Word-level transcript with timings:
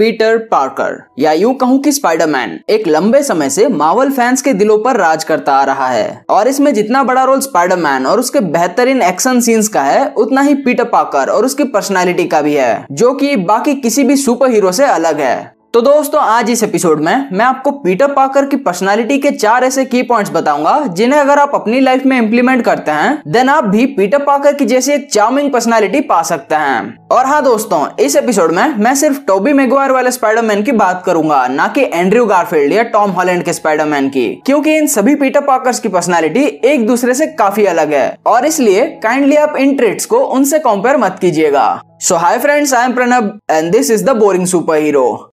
Peter 0.00 0.36
Parker. 0.50 0.96
या 1.18 1.32
यूँ 1.32 1.52
कहूँ 1.54 1.78
कि 1.78 1.92
स्पाइडरमैन। 1.92 2.58
एक 2.70 2.86
लंबे 2.88 3.22
समय 3.22 3.50
से 3.50 3.66
मावल 3.68 4.10
फैंस 4.10 4.42
के 4.42 4.52
दिलों 4.52 4.78
पर 4.78 4.96
राज 4.96 5.24
करता 5.24 5.54
आ 5.54 5.64
रहा 5.64 5.88
है। 5.88 6.24
और 6.30 6.48
इसमें 6.48 6.72
जितना 6.74 7.02
बड़ा 7.02 7.24
रोल 7.24 7.40
स्पाइडरमैन 7.40 8.06
और 8.06 8.20
उसके 8.20 8.40
बेहतरीन 8.40 9.02
एक्शन 9.02 9.40
सीन्स 9.40 9.68
का 9.68 9.82
है, 9.82 10.06
उतना 10.08 10.40
ही 10.40 10.54
पीटर 10.54 10.84
पार्कर 10.84 11.30
और 11.30 11.44
उसकी 11.44 11.64
पर्सनालिटी 11.64 12.26
का 12.26 12.42
भी 12.42 12.54
है, 12.54 12.86
जो 12.92 13.12
कि 13.12 13.36
बाकी 13.36 13.74
किसी 13.74 14.04
भी 14.04 14.16
सुपर 14.16 14.50
हीरो 14.50 14.72
से 14.72 14.84
अलग 14.84 15.20
है। 15.20 15.59
तो 15.74 15.80
दोस्तों, 15.80 16.20
आज 16.20 16.50
इस 16.50 16.62
एपिसोड 16.62 17.00
में 17.00 17.28
मैं 17.32 17.44
आपको 17.44 17.70
पीटर 17.72 18.12
पाकर 18.12 18.46
की 18.46 18.56
पर्सनालिटी 18.56 19.18
के 19.18 19.30
चार 19.30 19.64
ऐसे 19.64 19.84
की 19.84 20.02
पॉइंट्स 20.02 20.32
बताऊँगा, 20.32 20.72
जिन्हें 20.86 21.18
अगर 21.20 21.38
आप 21.38 21.50
अपनी 21.54 21.80
लाइफ 21.80 22.06
में 22.06 22.16
इंप्लीमेंट 22.16 22.64
करते 22.64 22.90
हैं 22.90 23.22
देन 23.26 23.48
आप 23.48 23.64
भी 23.64 23.84
पीटर 23.86 24.22
पाकर 24.24 24.54
की 24.54 24.64
जैसी 24.64 24.92
एक 24.92 25.08
चार्मिंग 25.12 25.52
पर्सनालिटी 25.52 26.00
पा 26.00 26.20
सकते 26.22 26.54
हैं। 26.54 27.06
और 27.08 27.26
हाँ 27.26 27.42
दोस्तों, 27.44 27.86
इस 28.00 28.16
एपिसोड 28.16 28.52
में 28.52 28.74
मैं 28.76 28.94
सिर्फ़ 28.94 29.20
टोबी 29.26 29.52
मेगवायर 29.52 29.92
वाले 29.92 30.10
स्पाइडरमैन 30.10 30.62
की 30.62 30.72
बात 30.72 31.02
करूँगा, 31.06 31.46
ना 31.46 31.68
कि 31.68 31.84
एंड्रयू 31.84 32.26
गारफील्ड 32.26 32.72
या 32.72 32.82
टॉम 32.88 33.10
हॉलैंड 33.10 33.44
के 33.44 33.52
स्पाइडरमैन 33.52 34.08
की, 34.08 34.28
क्योंकि 34.46 34.76
इन 34.76 34.86
सभी 34.88 35.14
पीटर 35.14 35.40
पाकर्स 35.40 35.80
की 35.80 35.88
पर्सनालिटी 35.88 36.44
एक 36.66 36.86
दूसरे 36.86 37.14
से 37.14 37.26
काफ़ी 37.36 37.66
अलग 37.66 37.94
है। 37.94 38.16
और 38.26 38.46
इसलिए 38.46 38.86
काइंडली 39.02 39.36
आप 39.36 39.56
इन 39.56 39.76
ट्रेट्स 39.76 40.06
को 40.06 40.24
उनसे 40.28 40.58
कंपेयर 40.60 40.96
मत 40.96 41.18
कीजिएगा। 41.20 41.82
So 42.00 42.16
hi 42.16 42.38
friends 42.38 42.74
I 42.74 42.84
am 42.84 42.92
Pranab 42.92 43.38
and 43.50 43.72
this 43.72 43.90
is 43.90 44.04
the 44.04 44.16
boring 44.16 44.46
super 44.46 44.82
hero 44.82 45.29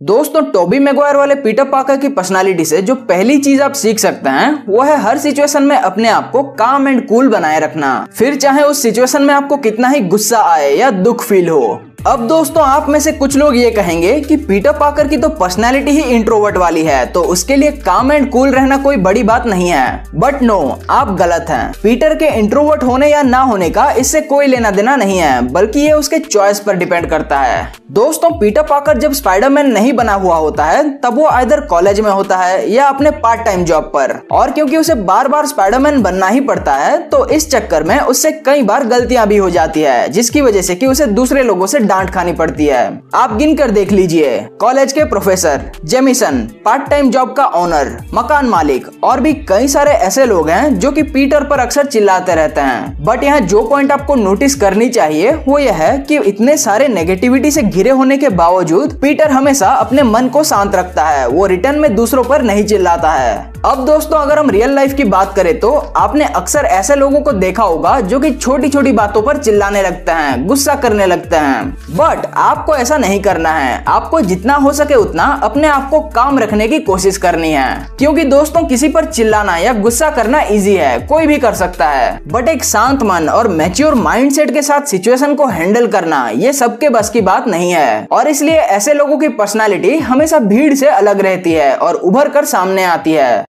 दोस्तों 0.00 0.40
टोबी 0.44 0.78
मेगवायर 0.78 1.16
वाले 1.16 1.34
पीटर 1.34 1.64
पाकर 1.64 1.96
की 1.96 2.08
पर्सनालिटी 2.08 2.64
से 2.64 2.80
जो 2.82 2.94
पहली 3.04 3.36
चीज़ 3.38 3.62
आप 3.62 3.72
सीख 3.72 3.98
सकते 3.98 4.30
हैं, 4.30 4.64
वो 4.68 4.82
है 4.82 4.96
हर 5.00 5.18
सिचुएशन 5.18 5.62
में 5.62 5.76
अपने 5.76 6.08
आप 6.08 6.30
को 6.32 6.42
काम 6.52 6.88
एंड 6.88 7.06
कूल 7.08 7.28
बनाए 7.28 7.60
रखना। 7.60 8.08
फिर 8.14 8.36
चाहे 8.36 8.62
उस 8.62 8.82
सिचुएशन 8.82 9.22
में 9.22 9.34
आपको 9.34 9.56
कितना 9.56 9.88
ही 9.88 10.00
गुस्सा 10.00 10.42
आए 10.44 10.70
या 10.70 10.90
दुख 10.90 11.22
फील 11.22 11.48
हो 11.48 11.80
अब 12.06 12.26
दोस्तों, 12.28 12.62
आप 12.62 12.88
में 12.88 12.98
से 13.00 13.12
कुछ 13.12 13.36
लोग 13.36 13.56
ये 13.56 13.70
कहेंगे 13.70 14.12
कि 14.20 14.36
पीटर 14.38 14.72
पाकर 14.72 15.08
की 15.08 15.16
तो 15.16 15.28
पर्सनैलिटी 15.30 15.90
ही 15.90 16.02
इंट्रोवर्ट 16.14 16.56
वाली 16.56 16.82
है 16.84 17.04
तो 17.06 17.22
उसके 17.24 17.56
लिए 17.56 17.70
काम 17.80 18.12
एंड 18.12 18.30
कूल 18.32 18.50
रहना 18.50 18.76
कोई 18.76 18.96
बड़ी 18.98 19.22
बात 19.22 19.46
नहीं 19.46 19.68
है। 19.68 20.04
बट 20.14 20.42
नो 20.42 20.58
आप 20.90 21.10
गलत 21.18 21.46
हैं। 21.50 21.72
पीटर 21.82 22.14
के 22.14 22.26
इंट्रोवर्ट 22.38 22.82
होने 22.82 23.08
या 23.08 23.22
ना 23.22 23.40
होने 23.40 23.70
का 23.70 23.90
इससे 23.92 24.20
कोई 24.22 24.46
लेना 24.46 24.70
देना 24.70 24.94
नहीं 24.96 25.18
है, 25.18 25.40
बल्कि 25.48 25.80
ये 25.80 25.92
उसके 25.92 26.18
चॉइस 26.18 26.60
पर 26.60 26.76
डिपेंड 26.76 27.08
करता 27.10 27.40
है। 27.40 27.72
दोस्तों, 27.92 28.30
पीटर 28.30 28.62
पाकर 28.62 28.98
जब 28.98 29.12
स्पाइडरमैन 29.12 29.66
नहीं 29.68 29.92
बना 29.94 30.12
हुआ 30.14 30.36
होता 30.36 30.64
है, 30.64 30.88
तब 30.98 31.16
वो 31.16 31.28
इधर 31.40 31.60
कॉलेज 31.66 32.00
में 32.00 32.10
होता 32.10 32.36
है 32.36 32.70
या 32.70 32.86
अपने 32.86 33.10
पार्ट 33.18 33.44
टाइम 33.44 33.64
जॉब 33.64 33.90
पर। 33.94 34.18
और 34.32 34.50
क्योंकि 34.50 34.76
उसे 34.76 34.94
बार 35.02 35.28
बार 35.28 35.46
स्पाइडरमैन 35.46 36.00
बनना 36.02 36.28
ही 36.28 36.40
पड़ता 36.42 36.74
है 36.76 36.96
तो 37.08 37.26
इस 37.28 37.50
चक्कर 37.50 37.84
में 37.84 37.98
उससे 37.98 38.32
कई 38.46 38.62
बार 38.62 38.84
गलतियाँ 38.86 39.26
भी 39.26 39.36
हो 39.36 39.50
जाती 39.50 39.82
है, 39.82 40.08
जिसकी 40.10 40.40
वजह 40.40 40.62
से 40.62 40.74
कि 40.74 40.86
उसे 40.86 41.06
दूसरे 41.08 41.42
लोगों 41.42 41.66
से 41.66 41.78
डांट 41.96 42.10
खानी 42.10 42.32
पड़ती 42.32 42.66
है। 42.66 42.82
आप 43.14 43.36
गिन 43.36 43.54
कर 43.56 43.70
देख 43.70 43.92
लीजिए। 43.92 44.38
कॉलेज 44.60 44.92
के 44.92 45.04
professor, 45.04 45.60
Jameson 45.84 46.40
part 46.64 46.88
time 46.90 47.10
job 47.10 47.32
का 47.32 47.46
ओनर 47.56 47.96
मकान 48.14 48.46
मालिक 48.46 48.88
और 49.04 49.20
भी 49.20 49.32
कई 49.48 49.68
सारे 49.68 49.90
ऐसे 49.90 50.24
लोग 50.26 50.50
हैं 50.50 50.78
जो 50.78 50.90
कि 50.92 51.02
पीटर 51.04 51.44
पर 51.44 51.58
अक्सर 51.58 51.86
चिल्लाते 51.86 52.34
रहते 52.34 52.60
हैं। 52.60 53.04
बट 53.04 53.24
यहाँ 53.24 53.40
जो 53.40 53.62
पॉइंट 53.62 53.92
आपको 53.92 54.14
नोटिस 54.14 54.54
करनी 54.54 54.88
चाहिए, 54.88 55.32
वो 55.38 55.58
यह 55.58 55.74
है 55.74 55.98
कि 55.98 56.18
इतने 56.18 56.56
सारे 56.56 56.88
नेगेटिविटी 56.88 57.50
से 57.50 57.62
घिरे 57.62 57.90
होने 57.90 58.16
के 58.16 58.28
बावजूद 58.28 58.98
पीटर 59.02 59.30
हमेशा 59.30 59.68
अपने 59.68 60.02
मन 60.02 60.28
को 60.28 60.44
शांत 60.44 60.74
रखता 60.74 61.04
है। 61.04 61.26
वो 61.28 61.46
रिटर्न 61.46 61.78
में 61.78 61.94
दूसरों 61.94 62.24
पर 62.24 62.42
नहीं 62.42 62.64
चिल्लाता 62.64 63.12
है। 63.12 63.55
अब 63.66 63.84
दोस्तों, 63.86 64.18
अगर 64.18 64.38
हम 64.38 64.50
रियल 64.50 64.70
लाइफ 64.70 64.92
की 64.94 65.04
बात 65.04 65.32
करें 65.34 65.58
तो 65.60 65.70
आपने 65.96 66.24
अक्सर 66.26 66.64
ऐसे 66.64 66.94
लोगों 66.94 67.20
को 67.20 67.32
देखा 67.32 67.62
होगा 67.62 68.00
जो 68.00 68.18
कि 68.20 68.30
छोटी 68.30 68.68
छोटी 68.68 68.92
बातों 68.92 69.22
पर 69.22 69.36
चिल्लाने 69.36 69.82
लगते 69.82 70.12
हैं, 70.12 70.46
गुस्सा 70.46 70.74
करने 70.74 71.06
लगते 71.06 71.36
हैं। 71.36 71.96
बट 71.96 72.26
आपको 72.34 72.76
ऐसा 72.76 72.98
नहीं 72.98 73.20
करना 73.20 73.50
है। 73.50 73.84
आपको 73.88 74.20
जितना 74.20 74.54
हो 74.54 74.72
सके 74.72 74.94
उतना 74.94 75.24
अपने 75.42 75.68
आप 75.68 75.88
को 75.90 76.00
काम 76.10 76.38
रखने 76.38 76.68
की 76.68 76.78
कोशिश 76.80 77.16
करनी 77.16 77.50
है। 77.52 77.86
क्योंकि 77.98 78.24
दोस्तों, 78.24 78.62
किसी 78.64 78.88
पर 78.88 79.04
चिल्लाना 79.04 79.56
या 79.56 79.72
गुस्सा 79.72 80.10
करना 80.10 80.40
इजी 80.40 80.74
है। 80.74 80.98
कोई 80.98 81.26
भी 81.26 81.38
कर 81.38 81.54
सकता 81.54 81.88
है। 81.88 82.20
बट 82.28 82.48
एक 82.48 82.64
शांत 82.64 83.02
मन 83.02 83.28
और 83.28 83.48
मेच्योर 83.48 83.94
माइंडसेट 83.94 84.54
के 84.54 84.62
साथ 84.62 84.86
सिचुएशन 84.86 85.34
को 85.34 85.46
हैंडल 85.46 85.86
करना, 85.86 86.28
ये 86.28 86.52
सबके 86.52 86.88
बस 86.88 87.10
की 87.10 87.20
बात 87.22 87.48
नहीं 87.48 87.72
है। 87.72 88.06
और 88.12 88.28
इसलिए 88.28 88.56
ऐसे 88.56 88.92
लोगों 88.92 89.18
की 89.18 89.28
पर्सनैलिटी 89.34 89.98
हमेशा 89.98 90.38
भीड़ 90.38 90.72
से 90.74 90.86
अलग 90.86 91.20
रहती 91.20 91.52
है 91.52 91.74
और 91.76 91.94
उभर 91.94 92.28
कर 92.28 92.44
सामने 92.44 92.84
आती 92.84 93.12
है। 93.12 93.44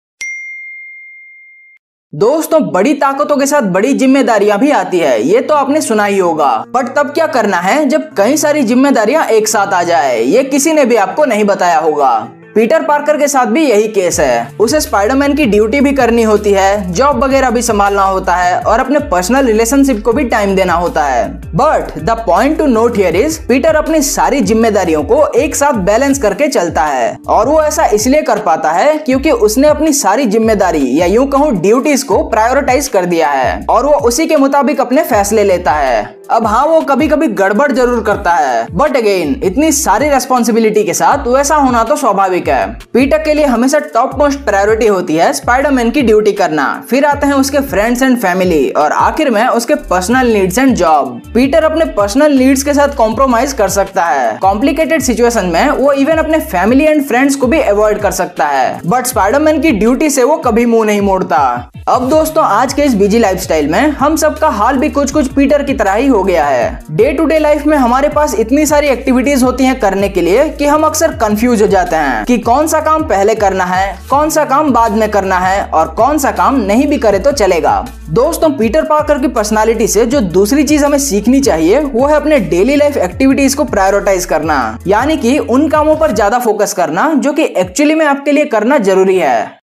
दोस्तों, 2.15 2.71
बड़ी 2.71 2.93
ताकतों 2.93 3.37
के 3.37 3.45
साथ 3.45 3.61
बड़ी 3.61 3.93
जिम्मेदारियाँ 3.93 4.59
भी 4.59 4.71
आती 4.71 4.99
है। 4.99 5.21
ये 5.21 5.41
तो 5.41 5.53
आपने 5.53 5.81
सुना 5.81 6.05
ही 6.05 6.17
होगा। 6.17 6.65
बट 6.69 6.95
तब 6.95 7.11
क्या 7.11 7.27
करना 7.27 7.57
है 7.57 7.85
जब 7.85 8.13
कई 8.13 8.37
सारी 8.37 8.63
जिम्मेदारियाँ 8.63 9.25
एक 9.25 9.47
साथ 9.47 9.73
आ 9.73 9.83
जाए? 9.83 10.21
ये 10.21 10.43
किसी 10.43 10.73
ने 10.73 10.85
भी 10.85 10.95
आपको 10.95 11.25
नहीं 11.25 11.43
बताया 11.43 11.79
होगा। 11.79 12.27
पीटर 12.55 12.83
पार्कर 12.83 13.17
के 13.17 13.27
साथ 13.27 13.45
भी 13.45 13.61
यही 13.61 13.88
केस 13.88 14.19
है। 14.19 14.55
उसे 14.59 14.79
स्पाइडरमैन 14.81 15.33
की 15.35 15.45
ड्यूटी 15.45 15.79
भी 15.81 15.91
करनी 15.93 16.23
होती 16.23 16.51
है 16.51 16.93
जॉब 16.93 17.23
वगैरह 17.23 17.49
भी 17.51 17.61
संभालना 17.61 18.03
होता 18.03 18.35
है 18.35 18.59
और 18.61 18.79
अपने 18.79 18.99
पर्सनल 19.09 19.45
रिलेशनशिप 19.45 20.01
को 20.05 20.13
भी 20.13 20.23
टाइम 20.25 20.55
देना 20.55 20.73
होता 20.73 21.03
है। 21.03 21.27
But 21.55 21.91
the 21.99 22.17
point 22.25 22.57
to 22.57 22.65
note 22.67 22.97
here 22.97 23.15
is 23.15 23.39
Peter 23.47 23.75
अपनी 23.75 24.01
सारी 24.03 24.39
जिम्मेदारियों 24.44 25.03
को 25.03 25.25
एक 25.35 25.55
साथ 25.55 25.83
बैलेंस 25.85 26.21
करके 26.21 26.47
चलता 26.47 26.83
है 26.83 27.15
और 27.27 27.49
वो 27.49 27.61
ऐसा 27.63 27.85
इसलिए 27.94 28.21
कर 28.21 28.39
पाता 28.41 28.71
है 28.71 28.97
क्योंकि 28.99 29.31
उसने 29.47 29.67
अपनी 29.67 29.94
सारी 29.94 30.25
ज़िम्मेदारी 30.27 30.99
या 30.99 31.05
यूँ 31.07 31.27
कहूँ 31.27 31.51
ड्यूटीज़ 31.61 32.05
को 32.05 32.23
प्रायोरिटाइज 32.29 32.88
कर 32.88 33.05
दिया 33.05 33.31
है 33.31 33.65
और 33.69 33.85
वो 33.85 33.94
उसी 34.07 34.27
के 34.27 34.38
मुताबिक 34.38 34.81
अपने 34.81 35.03
फैसले 35.03 35.44
लेता 35.44 35.71
है। 35.73 36.03
अब 36.31 36.45
हाँ 36.47 36.65
वो 36.65 36.79
कभी 36.81 37.07
कभी 37.07 37.27
गड़बड़ 37.29 37.71
ज़रूर 37.71 38.03
करता 38.03 38.31
है 38.33 38.65
बट 38.71 38.95
अगेन 38.97 39.39
इतनी 39.44 39.71
सारी 39.73 40.09
रेस्पॉन्सिबिलिटी 40.09 40.83
के 40.83 40.94
साथ 40.94 41.27
वैसा 41.27 41.55
होना 41.55 41.83
तो 41.83 41.95
स्वाभाविक 41.95 42.44
है। 42.47 42.66
पीटर 42.94 43.17
के 43.17 43.33
लिए 43.33 43.45
हमेशा 43.45 43.79
टॉप 43.94 44.17
मोस्ट 44.17 44.39
प्रायोरिटी 44.39 44.88
होती 44.88 45.16
है 45.16 45.31
स्पाइडरमैन 45.33 45.91
की 45.91 46.01
ड्यूटी 46.01 46.31
करना। 46.31 46.66
फिर 46.89 47.06
आते 47.06 47.28
हैं 47.28 47.33
उसके 47.33 47.59
फ्रेंड्स 47.59 48.01
एंड 48.01 48.17
फैमिली 48.17 48.69
और 48.69 48.91
आखिर 48.91 49.29
में 49.29 49.45
उसके 49.47 49.75
personal 49.89 50.28
needs 50.28 50.57
and 50.57 50.75
job 50.75 51.22
Peter 51.33 51.63
अपने 51.63 51.85
पर्सनल 51.85 52.38
नीड्स 52.38 52.63
के 52.63 52.73
साथ 52.73 52.95
कॉम्प्रोमाइज 52.95 53.53
कर 53.53 53.69
सकता 53.69 54.06
है। 54.06 54.38
कॉम्प्लिकेटेड 54.41 55.01
सिचुएशन 55.01 55.45
में 55.45 55.69
वो 55.69 55.91
इवन 55.94 56.17
अपने 56.17 56.39
फैमिली 56.39 56.85
एंड 56.85 57.03
फ्रेंड्स 57.03 57.35
को 57.35 57.47
भी 57.47 57.59
अवॉइड 57.59 58.00
कर 58.00 58.11
सकता 58.11 58.45
है। 58.45 58.79
बट 58.85 59.06
स्पाइडरमैन 59.06 59.62
की 59.62 59.72
ड्यूटी 59.72 60.09
से 60.09 60.23
वो 60.23 60.38
कभी 60.38 60.66
मुँह 60.66 60.85
नहीं 60.85 61.01
मोड़ता। 61.01 61.72
अब 61.88 62.07
दोस्तों, 62.09 62.44
आज 62.44 62.73
के 62.73 62.81
इस 62.81 62.94
बिज़ी 62.94 63.19
लाइफस्टाइल 63.19 63.67
में 63.67 63.89
हम 63.89 64.16
सबका 64.16 64.47
हाल 64.50 64.77
भी 64.77 64.89
कुछ 64.89 65.12
कुछ 65.12 65.27
पीटर 65.27 65.63
की 65.63 65.73
तरह 65.73 65.94
ही 65.94 66.07
हो 66.07 66.23
गया 66.23 66.45
है। 66.45 66.79
डे 66.91 67.12
टू 67.12 67.25
डे 67.25 67.39
लाइफ 67.39 67.66
में 67.66 67.77
हमारे 67.77 68.09
पास 68.09 68.35
इतनी 68.35 68.66
सारी 68.66 68.88
एक्टिविटीज़ 68.88 69.44
होती 69.44 69.63
हैं 69.63 69.79
करने 69.79 70.09
के 70.09 70.22
लिए 70.22 70.47
कि 70.50 70.66
हम 70.66 70.83
अक्सर 70.83 71.12
कंफ्यूज 71.13 71.62
हो 71.62 71.67
जाते 71.67 71.95
हैं। 71.95 72.23
कि 72.25 72.34
कौन 72.40 72.68
सा 72.68 72.79
काम 72.81 73.03
पहले 73.03 73.35
करना 73.35 73.66
है, 73.66 73.97
कौन 74.09 74.29
सा 74.29 74.44
काम 74.46 74.72
बाद 74.73 74.91
में 74.91 75.09
करना 75.12 75.38
है 75.40 75.63
और 75.66 75.88
कौन 75.96 76.18
सा 76.18 76.31
काम 76.31 76.59
नहीं 76.62 76.88
भी 76.88 76.97
करे 76.97 77.19
तो 77.19 77.31
चलेगा। 77.34 77.85
दोस्तों 78.12 78.50
पीटर 78.50 78.85
पार्कर 78.85 79.19
की 79.19 79.28
पर्सनालिटी 79.29 79.88
से 79.88 80.06
जो 80.06 80.22
दूसरी 80.22 80.63
चीज़ 80.63 80.85
हमें 80.85 80.97
सीखनी 81.00 81.40
चाहिए, 81.41 81.79
वो 81.79 82.07
है 82.07 82.16
अपने 82.16 82.40
डेली 82.40 82.75
लाइफ 82.75 82.97
एक्टिविटीज़ 83.00 83.56
को 83.57 83.63
प्रायोरिटाइज 83.66 84.25
करना। 84.25 84.78
यानी 84.88 85.18
कि 85.18 85.38
उन 85.40 85.68
कामों 85.69 85.95
पर 85.95 86.12
ज़्यादा 86.12 86.40
फोकस 86.40 86.74
करना, 86.74 87.13
जो 87.16 87.34
कि 87.34 87.44
एक्चुअली 87.57 87.95
में 87.95 88.06
आपके 88.06 88.31
लिए 88.31 88.45
करना 88.47 88.78
ज़रूरी 88.79 89.18
है। 89.18 89.64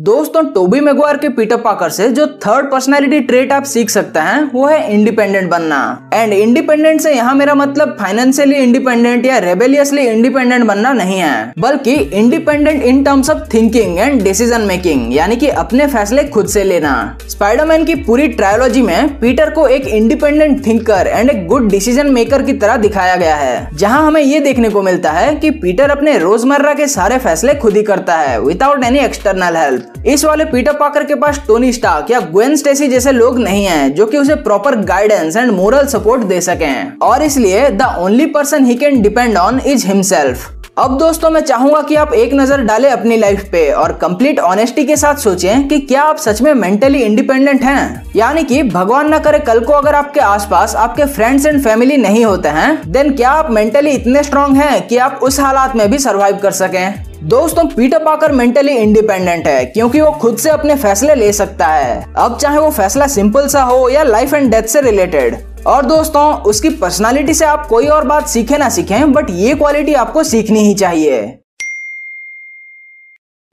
दोस्तों, 0.00 0.42
टोबी 0.44 0.78
मेगवार 0.80 1.16
के 1.16 1.28
पीटर 1.28 1.56
पाकर 1.56 1.90
से 1.90 2.08
जो 2.08 2.26
थर्ड 2.44 2.70
पर्सनालिटी 2.70 3.18
ट्रेट 3.20 3.50
आप 3.52 3.62
सीख 3.62 3.90
सकते 3.90 4.18
हैं, 4.18 4.42
वो 4.52 4.66
है 4.66 4.92
इंडिपेंडेंट 4.92 5.48
बनना। 5.50 6.10
एंड 6.14 6.32
इंडिपेंडेंट 6.32 7.00
से 7.00 7.12
यहाँ 7.14 7.34
मेरा 7.34 7.54
मतलब 7.54 7.96
फाइनेंशियली 8.00 8.56
इंडिपेंडेंट 8.56 9.26
या 9.26 9.38
रेबेलियसली 9.38 10.02
इंडिपेंडेंट 10.02 10.64
बनना 10.66 10.92
नहीं 10.92 11.18
है। 11.18 11.52
बल्कि 11.58 11.94
independent 11.94 12.82
in 12.82 13.02
terms 13.04 13.30
of 13.30 13.42
thinking 13.54 13.98
and 13.98 14.22
decision 14.22 14.62
making 14.62 15.14
यानी 15.16 15.36
कि 15.36 15.48
अपने 15.64 15.86
फैसले 15.86 16.24
खुद 16.28 16.46
से 16.46 16.64
लेना। 16.64 16.94
स्पाइडरमैन 17.28 17.84
की 17.84 17.94
पूरी 18.04 18.28
ट्रायोलॉजी 18.30 18.82
में 18.82 19.18
पीटर 19.20 19.50
को 19.50 19.66
एक 19.68 19.88
इंडिपेंडेंट 19.88 20.66
थिंकर 20.66 21.06
एंड 21.06 21.30
एक 21.30 21.46
गुड 21.46 21.70
डिसीज़न 21.70 22.12
मेकर 22.12 22.42
की 22.42 22.52
तरह 22.54 22.76
दिखाया 22.78 23.16
गया 23.16 23.36
है। 23.36 23.68
जहाँ 23.74 24.06
हमें 24.06 24.22
ये 24.22 24.40
देखने 24.40 24.70
को 24.70 24.82
मिलता 24.82 25.12
है 25.12 25.34
की 25.36 25.50
पीटर 25.60 25.90
अपने 25.90 26.18
रोज़मर्रा 26.18 26.74
के 26.74 26.88
सारे 26.88 27.18
फैसले 27.18 27.54
खुद 27.56 27.76
ही 27.76 27.82
करता 27.82 28.18
है 28.18 28.40
विदाउट 28.40 28.84
एनी 28.84 28.98
एक्सटर्नल 29.00 29.56
हेल्प 29.56 29.89
इस 30.06 30.24
वाले 30.24 30.44
पीटर 30.44 30.72
पाकर 30.72 31.04
के 31.04 31.14
पास 31.14 31.40
टोनी 31.46 31.72
स्टार्क 31.72 32.10
या 32.10 32.20
ग्वेन 32.20 32.56
स्टेसी 32.56 32.86
जैसे 32.88 33.12
लोग 33.12 33.38
नहीं 33.38 33.64
हैं, 33.64 33.94
जो 33.94 34.06
कि 34.06 34.18
उसे 34.18 34.34
proper 34.36 34.76
guidance 34.84 35.36
and 35.36 35.50
moral 35.52 35.86
support 35.86 36.22
दे 36.22 36.40
सके। 36.40 36.72
और 37.06 37.22
इसलिए 37.22 37.68
the 37.70 37.94
only 37.98 38.26
person 38.26 38.64
he 38.64 38.74
can 38.74 39.00
depend 39.02 39.36
on 39.36 39.60
is 39.60 39.86
himself 39.86 40.59
अब 40.80 40.96
दोस्तों, 40.98 41.30
मैं 41.30 41.40
चाहूँगा 41.40 41.80
कि 41.82 41.94
आप 41.94 42.12
एक 42.14 42.32
नज़र 42.34 42.60
डालें 42.64 42.88
अपनी 42.90 43.16
लाइफ 43.16 43.42
पे 43.52 43.70
और 43.70 43.92
कंप्लीट 43.92 44.38
ऑनेस्टी 44.40 44.84
के 44.84 44.96
साथ 44.96 45.14
सोचें 45.14 45.66
कि 45.68 45.78
क्या 45.80 46.02
आप 46.02 46.16
सच 46.16 46.40
में 46.42 46.52
मेंटली 46.54 47.02
इंडिपेंडेंट 47.02 47.62
हैं? 47.62 48.12
यानी 48.16 48.44
कि 48.44 48.62
भगवान 48.62 49.12
न 49.14 49.18
करे 49.18 49.38
कल 49.38 49.60
को 49.60 49.72
अगर 49.72 49.94
आपके 49.94 50.20
आसपास 50.20 50.74
आपके 50.76 51.04
फ्रेंड्स 51.06 51.46
एंड 51.46 51.62
फैमिली 51.64 51.96
नहीं 51.96 52.24
होते 52.24 52.48
हैं 52.48 52.92
देन 52.92 53.12
क्या 53.16 53.30
आप 53.30 53.50
मेंटली 53.50 53.90
इतने 53.90 54.22
स्ट्रांग 54.22 54.56
हैं 54.56 54.86
कि 54.86 54.96
आप 54.98 55.20
उस 55.22 55.40
हालात 55.40 55.76
में 55.76 55.90
भी 55.90 55.98
सरवाइव 55.98 56.38
कर 56.42 56.52
सकें? 56.52 57.04
दोस्तों 57.28 57.64
पीटर 57.66 57.98
पाकर 57.98 58.32
मेंटली 58.32 58.72
इंडिपेंडेंट 58.72 59.46
है 59.46 59.64
क्योंकि 59.66 60.00
वो 60.00 60.10
खुद 60.12 60.38
से 60.38 60.50
अपने 60.50 60.76
फैसले 60.76 61.14
ले 61.14 61.32
सकता 61.32 61.66
है। 61.66 62.04
अब 62.16 62.38
चाहे 62.38 62.58
वो 62.58 62.70
फैसला 62.70 63.06
सिंपल 63.08 63.46
सा 63.48 63.62
हो 63.62 63.88
या 63.88 64.02
लाइफ 64.02 64.34
एंड 64.34 64.50
डेथ 64.50 64.62
से 64.62 64.80
रिलेटेड 64.80 65.36
और 65.66 65.86
दोस्तों, 65.86 66.34
उसकी 66.42 66.68
पर्सनालिटी 66.70 67.34
से 67.34 67.44
आप 67.44 67.66
कोई 67.66 67.86
और 67.86 68.04
बात 68.04 68.28
सीखे 68.28 68.58
ना 68.58 68.68
सीखें 68.68 69.12
बट 69.12 69.30
ये 69.30 69.54
क्वालिटी 69.54 69.94
आपको 69.94 70.24
सीखनी 70.24 70.60
ही 70.60 70.74
चाहिए। 70.74 71.39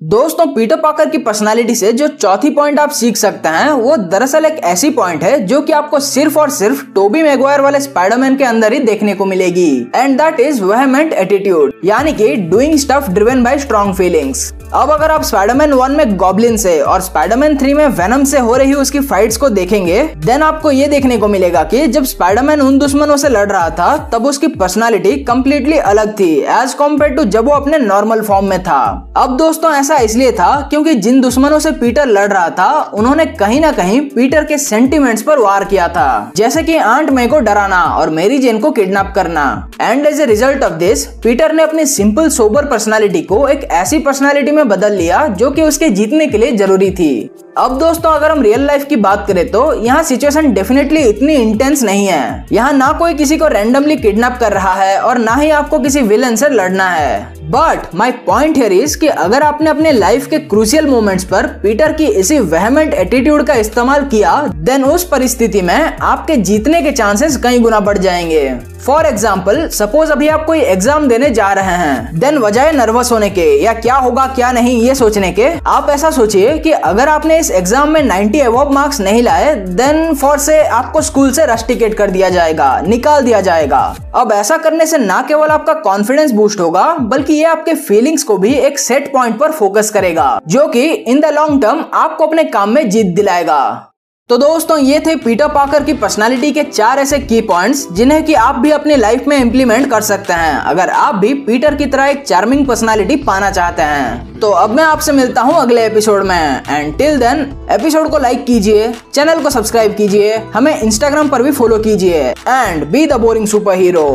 दोस्तों, 0.01 0.45
पीटर 0.45 0.75
पाकर 0.75 1.09
की 1.09 1.17
पर्सनालिटी 1.17 1.75
से 1.75 1.91
जो 1.91 2.07
चौथी 2.07 2.49
पॉइंट 2.49 2.79
आप 2.79 2.89
सीख 2.89 3.15
सकते 3.17 3.49
हैं, 3.49 3.69
वो 3.71 3.95
दरअसल 3.97 4.45
एक 4.45 4.59
ऐसी 4.63 4.89
पॉइंट 4.89 5.23
है 5.23 5.39
जो 5.45 5.61
कि 5.61 5.73
आपको 5.73 5.99
सिर्फ़ 5.99 6.37
और 6.39 6.49
सिर्फ़ 6.49 6.83
टोबी 6.95 7.23
मैगवायर 7.23 7.61
वाले 7.61 7.79
स्पाइडरमैन 7.79 8.35
के 8.37 8.43
अंदर 8.43 8.73
ही 8.73 8.79
देखने 8.79 9.13
को 9.13 9.25
मिलेगी। 9.25 9.69
And 9.95 10.17
that 10.17 10.39
is 10.39 10.63
vehement 10.63 11.13
attitude 11.13 11.73
यानी 11.85 12.13
कि 12.13 12.35
doing 12.51 12.77
stuff 12.79 13.09
driven 13.11 13.43
by 13.43 13.57
strong 13.59 13.95
feelings 13.95 14.51
अब 14.73 14.89
अगर 14.91 15.11
आप 15.11 15.23
स्पाइडरमैन 15.23 15.73
वन 15.73 15.91
में 15.91 16.15
गॉबलिन 16.17 16.57
से 16.57 16.79
और 16.81 17.01
स्पाइडरमैन 17.01 17.57
थ्री 17.57 17.73
में 17.73 17.85
वेनम 17.87 18.23
से 18.23 18.39
हो 18.39 18.55
रही 18.55 18.73
उसकी 18.73 18.99
फाइट्स 19.01 19.37
को 19.37 19.49
देखेंगे 19.49 20.01
देन 20.25 20.43
आपको 20.43 20.71
ये 20.71 20.87
देखने 20.87 21.17
को 21.17 21.27
मिलेगा 21.27 21.63
कि 21.63 21.85
जब 21.87 22.03
स्पाइडरमैन 22.05 22.61
उन 22.61 22.77
दुश्मनों 22.79 23.17
से 23.17 23.29
लड़ 23.29 23.47
रहा 23.51 23.69
था, 23.69 23.97
तब 24.13 24.25
उसकी 24.25 24.47
पर्सनालिटी 24.47 25.15
कम्प्लीटली 25.23 25.77
अलग 25.77 26.13
थी 26.19 26.29
एज 26.39 26.73
कंपेयर 26.73 27.13
टू 27.13 27.23
जब 27.25 27.45
वो 27.45 27.51
अपने 27.51 27.77
नॉर्मल 27.79 28.21
फॉर्म 28.21 28.45
में 28.45 28.61
था। 28.63 29.13
अब 29.17 29.37
दोस्तों 29.37 29.73
ऐसा 29.87 29.97
इसलिए 30.03 30.31
था 30.31 30.49
क्योंकि 30.69 30.93
जिन 30.95 31.19
दुश्मनों 31.21 31.57
से 31.59 31.71
पीटर 31.71 32.07
लड़ 32.07 32.27
रहा 32.27 32.49
था, 32.49 32.71
उन्होंने 32.93 33.25
कहीं 33.25 33.59
ना 33.61 33.71
कहीं 33.71 33.99
पीटर 34.09 34.43
के 34.45 34.57
सेंटिमेंट्स 34.57 35.21
पर 35.21 35.39
वार 35.39 35.63
किया 35.63 35.87
था। 35.87 36.31
जैसे 36.35 36.63
कि 36.63 36.75
आंट 36.77 37.09
मे 37.09 37.27
को 37.27 37.39
डराना 37.39 37.81
और 37.91 38.09
मेरी 38.09 38.37
जेन 38.37 38.59
को 38.59 38.71
किडनैप 38.71 39.11
करना। 39.15 39.45
And 39.81 40.05
as 40.05 40.21
a 40.21 40.25
result 40.25 40.63
of 40.63 40.73
this 40.73 41.05
Peter 41.23 41.53
ने 41.53 41.63
अपनी 41.63 41.85
सिंपल 41.85 42.29
सोबर 42.29 42.65
पर्सनालिटी 42.65 43.21
को 43.21 43.47
एक 43.47 43.63
ऐसी 43.63 43.99
पर्सनालिटी 43.99 44.51
में 44.51 44.67
बदल 44.69 44.93
लिया, 44.93 45.25
जो 45.27 45.51
कि 45.51 45.61
उसके 45.61 45.89
जीतने 45.91 46.27
के 46.27 46.37
लिए 46.37 46.51
ज़रूरी 46.57 46.91
थी। 46.91 47.29
अब 47.57 47.77
दोस्तों, 47.79 48.09
अगर 48.11 48.31
हम 48.31 48.41
रियल 48.41 48.65
लाइफ 48.65 48.83
की 48.87 48.95
बात 48.95 49.23
करें 49.27 49.49
तो 49.51 49.61
यहाँ 49.75 50.01
सिचुएशन 50.03 50.51
डेफिनेटली 50.53 51.01
इतनी 51.01 51.35
इंटेंस 51.35 51.81
नहीं 51.83 52.05
है। 52.07 52.45
यहाँ 52.51 52.73
ना 52.73 52.91
कोई 52.99 53.13
किसी 53.13 53.37
को 53.37 53.47
रेंडमली 53.47 53.95
किडनैप 53.97 54.37
कर 54.39 54.53
रहा 54.53 54.73
है 54.73 54.99
और 54.99 55.17
ना 55.17 55.35
ही 55.35 55.49
आपको 55.51 55.79
किसी 55.79 56.01
विलन 56.01 56.35
से 56.35 56.49
लड़ना 56.49 56.89
है। 56.89 57.49
But 57.51 57.95
my 57.95 58.11
point 58.27 58.57
here 58.57 58.73
is 58.73 58.97
कि 58.97 59.07
अगर 59.07 59.43
आपने 59.43 59.69
अपने 59.69 59.91
लाइफ 59.91 60.27
के 60.27 60.39
क्रूसियल 60.39 60.87
मोमेंट्स 60.87 61.23
पर 61.23 61.47
पीटर 61.63 61.93
की 61.93 62.07
इसी 62.21 62.39
वेहमेंट 62.39 62.93
एटीट्यूड 62.93 63.45
का 63.47 63.53
इस्तेमाल 63.55 64.05
किया 64.05 64.41
देन 64.55 64.83
उस 64.83 65.07
परिस्थिति 65.07 65.61
में 65.61 65.97
आपके 66.01 66.35
जीतने 66.37 66.81
के 66.81 66.91
चांसेस 66.91 67.37
कई 67.43 67.59
गुना 67.59 67.79
बढ़ 67.79 67.97
जाएँगे। 67.97 68.49
फॉर 68.77 69.05
एग्ज़ाम्पल 69.05 69.67
सपोज़ 69.69 70.11
अभी 70.11 70.27
आप 70.27 70.45
कोई 70.45 70.59
एग्ज़ाम 70.61 71.07
देने 71.07 71.29
जा 71.31 71.51
रहे 71.53 71.75
हैं 71.77 72.19
देन 72.19 72.37
वजह 72.37 72.71
नर्वस 72.71 73.11
होने 73.11 73.29
के 73.29 73.45
या 73.61 73.73
क्या 73.75 73.95
होगा, 73.95 74.25
क्या 74.27 74.51
नहीं, 74.51 74.77
ये 74.81 74.95
सोचने 74.95 75.31
के, 75.31 75.47
आप 75.67 75.89
ऐसा 75.89 76.11
सोचिए 76.11 76.57
कि 76.57 76.71
अगर 76.71 77.09
आपने 77.09 77.39
इस 77.39 77.51
एग्ज़ाम 77.51 77.89
में 77.89 78.01
90 78.03 78.41
अबव 78.41 78.71
मार्क्स 78.73 78.99
नहीं 79.01 79.21
लाए 79.23 79.53
देन 79.55 80.13
फॉर 80.15 80.37
से 80.39 80.61
आपको 80.63 81.01
स्कूल 81.01 81.31
से 81.31 81.45
रश 81.45 81.65
टिकेट 81.67 81.93
कर 81.93 82.11
दिया 82.11 82.29
जाएगा, 82.29 82.69
निकाल 82.81 83.23
दिया 83.23 83.41
जाएगा। 83.41 83.81
अब 84.15 84.31
ऐसा 84.31 84.57
करने 84.57 84.85
से 84.85 84.97
ना 84.97 85.21
केवल 85.27 85.49
आपका 85.49 85.73
कॉन्फिडेंस 85.81 86.31
बूस्ट 86.31 86.59
होगा, 86.59 86.85
बल्कि 87.01 87.33
ये 87.33 87.43
आपके 87.45 87.73
फीलिंग्स 87.75 88.23
को 88.23 88.37
भी 88.37 88.53
एक 88.55 88.79
सेट 88.79 89.11
पॉइंट 89.13 89.39
पर 89.39 89.51
फोकस 89.53 89.89
करेगा, 89.89 90.39
जो 90.47 90.67
कि 90.67 90.87
इन 90.87 91.19
द 91.19 91.33
लॉन्ग 91.33 91.61
टर्म 91.61 91.85
आपको 91.95 92.27
अपने 92.27 92.43
काम 92.45 92.69
में 92.69 92.89
जीत 92.89 93.15
दिलाएगा। 93.15 93.93
तो 94.29 94.37
दोस्तों, 94.37 94.77
ये 94.77 94.99
थे 94.99 95.15
पीटर 95.15 95.47
पाकर 95.47 95.83
की 95.83 95.93
पर्सनालिटी 95.93 96.51
के 96.51 96.63
चार 96.63 96.99
ऐसे 96.99 97.17
की 97.19 97.39
पॉइंट्स 97.41 97.85
जिन्हें 97.91 98.23
कि 98.25 98.33
आप 98.35 98.55
भी 98.55 98.71
अपनी 98.71 98.95
लाइफ 98.95 99.27
में 99.27 99.37
इम्प्लीमेंट 99.37 99.89
कर 99.91 100.01
सकते 100.01 100.33
हैं, 100.33 100.57
अगर 100.61 100.89
आप 100.89 101.15
भी 101.15 101.33
पीटर 101.45 101.75
की 101.75 101.85
तरह 101.85 102.05
एक 102.05 102.25
चार्मिंग 102.25 102.65
पर्सनालिटी 102.67 103.15
पाना 103.23 103.51
चाहते 103.51 103.81
हैं। 103.81 104.39
तो 104.39 104.49
अब 104.53 104.69
मैं 104.69 104.83
आपसे 104.83 105.11
मिलता 105.11 105.41
हूँ 105.41 105.55
अगले 105.55 105.85
एपिसोड 105.85 106.23
में 106.23 106.61
एंड 106.69 106.97
टिल 106.97 107.17
देन 107.19 107.39
एपिसोड 107.71 108.09
को 108.09 108.19
लाइक 108.19 108.45
कीजिए 108.45 108.91
चैनल 109.13 109.41
को 109.43 109.49
सब्सक्राइब 109.49 109.95
कीजिए, 109.95 110.35
हमें 110.53 110.79
इंस्टाग्राम 110.79 111.29
पर 111.29 111.43
भी 111.43 111.51
फॉलो 111.51 111.77
कीजिए 111.79 112.23
and 112.47 112.85
be 112.85 113.05
the 113.05 113.19
boring 113.21 113.47
super 113.47 113.77
hero 113.79 114.07